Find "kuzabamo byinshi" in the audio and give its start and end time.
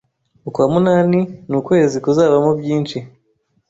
2.03-2.97